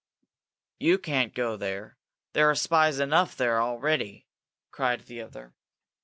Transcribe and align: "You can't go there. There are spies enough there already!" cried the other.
"You 0.79 0.97
can't 0.97 1.31
go 1.31 1.55
there. 1.57 1.95
There 2.33 2.49
are 2.49 2.55
spies 2.55 2.97
enough 2.99 3.37
there 3.37 3.61
already!" 3.61 4.25
cried 4.71 5.01
the 5.01 5.21
other. 5.21 5.53